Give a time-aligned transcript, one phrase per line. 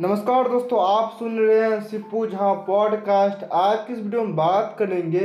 [0.00, 4.74] नमस्कार दोस्तों, आप सुन रहे हैं सिप्पू झा पॉडकास्ट आज की इस वीडियो में बात
[4.78, 5.20] करेंगे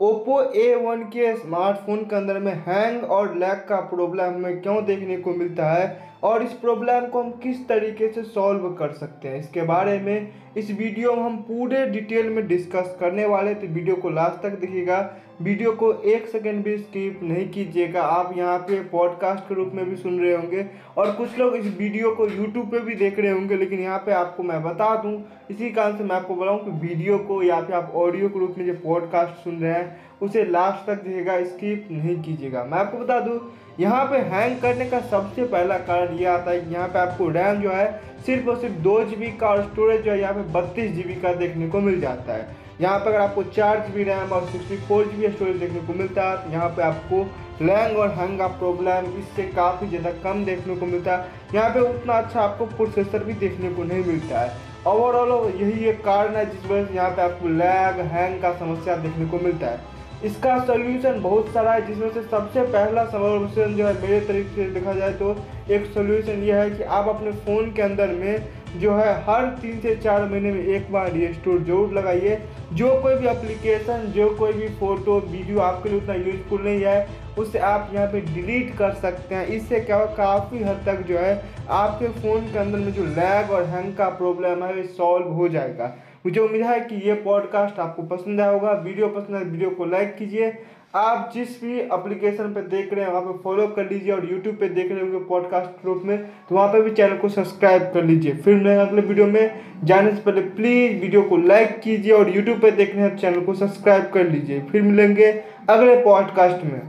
[0.00, 4.84] ओप्पो ए वन के स्मार्टफ़ोन के अंदर में हैंग और लैग का प्रॉब्लम हमें क्यों
[4.84, 9.28] देखने को मिलता है और इस प्रॉब्लम को हम किस तरीके से सॉल्व कर सकते
[9.28, 13.74] हैं। इसके बारे में इस वीडियो में हम पूरे डिटेल में डिस्कस करने वाले तो
[13.74, 15.02] वीडियो को लास्ट तक देखिएगा।
[15.42, 19.88] वीडियो को एक सेकंड भी स्किप नहीं कीजिएगा। आप यहाँ पे पॉडकास्ट के रूप में
[19.88, 20.64] भी सुन रहे होंगे
[20.98, 24.12] और कुछ लोग इस वीडियो को यूट्यूब पे भी देख रहे होंगे, लेकिन यहाँ पे
[24.12, 25.14] आपको मैं बता दूँ,
[25.50, 28.54] इसी कारण से मैं आपको हूँ कि वीडियो को या फिर आप ऑडियो के रूप
[28.58, 32.98] में जो पॉडकास्ट सुन रहे हैं, उसे लास्ट तक देखिएगा स्किप नहीं कीजिएगा। मैं आपको
[32.98, 33.40] बता दूँ,
[33.80, 37.28] यहाँ पे हैंग करने का सबसे पहला कारण ये आता है कि यहाँ पे आपको
[37.30, 37.90] रैम जो है,
[38.26, 41.32] सिर्फ़ और सिर्फ़ दो जी का और स्टोरेज जो है, यहाँ पे बत्तीस जी का
[41.34, 44.76] देखने को मिल जाता है। यहाँ पर अगर आपको चार जी बी रैम और sixty
[44.86, 47.22] four G B storage देखने को मिलता है तो यहाँ पर आपको
[47.62, 51.80] लैंग और हैंग का प्रॉब्लम इससे काफ़ी ज़्यादा कम देखने को मिलता। है यहाँ पे
[51.82, 56.44] उतना अच्छा आपको प्रोसेसर भी देखने को नहीं मिलता है। ओवरऑल यही एक कारण है
[56.50, 59.90] जिस वजह से यहाँ पे आपको लैग हैंग का समस्या देखने को मिलता है।
[60.24, 64.70] इसका सोल्यूशन बहुत सारा है जिसमें से सबसे पहला सोल्यूशन जो है, मेरे तरीके से
[64.70, 65.36] देखा जाए तो
[65.70, 69.80] एक सोल्यूशन ये है कि आप अपने फ़ोन के अंदर में जो है, हर तीन
[69.80, 72.38] से चार महीने में एक बार रिस्टोर ज़रूर लगाइए।
[72.72, 77.08] जो कोई भी एप्लीकेशन जो कोई भी फ़ोटो वीडियो आपके लिए उतना यूजफुल नहीं है,
[77.38, 81.18] उसे आप यहाँ पे डिलीट कर सकते हैं। इससे क्या होगा काफ़ी हद तक जो
[81.18, 85.28] है, आपके फ़ोन के अंदर में जो लैग और हैंग का प्रॉब्लम है, वो सॉल्व
[85.32, 89.44] हो जाएगा। मुझे उम्मीद है कि ये पॉडकास्ट आपको पसंद आया होगा। वीडियो पसंद है,
[89.44, 90.52] वीडियो को लाइक कीजिए।
[90.94, 94.56] आप जिस भी एप्लीकेशन पे देख रहे हैं, वहाँ पे फॉलो कर लीजिए और यूट्यूब
[94.56, 96.16] पे देख रहे होंगे पॉडकास्ट रूप में
[96.48, 100.10] तो वहाँ पे भी चैनल को सब्सक्राइब कर लीजिए। फिर मैं अगले वीडियो में। जाने
[100.12, 103.54] से पहले प्लीज़ वीडियो को लाइक कीजिए और यूट्यूब पे देख रहे हैं चैनल को
[103.54, 105.32] सब्सक्राइब कर लीजिए। फिर मिलेंगे
[105.70, 106.80] अगले पॉडकास्ट में।